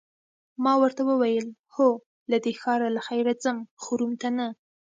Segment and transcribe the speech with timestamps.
[0.63, 1.45] ما ورته وویل:
[1.75, 1.89] هو،
[2.31, 4.47] له دې ښاره له خیره ځم، خو روم ته نه.